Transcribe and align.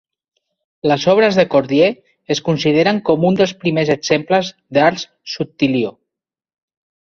Les 0.91 1.03
obres 1.11 1.35
de 1.39 1.43
Cordier 1.51 1.89
es 2.35 2.41
consideren 2.47 3.01
com 3.11 3.27
un 3.29 3.37
dels 3.41 3.53
primers 3.65 3.93
exemples 3.97 4.51
d'ars 4.79 5.05
subtilior. 5.35 5.95